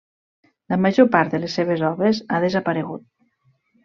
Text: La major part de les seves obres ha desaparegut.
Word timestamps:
La 0.73 0.77
major 0.85 1.07
part 1.15 1.35
de 1.35 1.41
les 1.43 1.57
seves 1.59 1.83
obres 1.89 2.21
ha 2.31 2.43
desaparegut. 2.47 3.05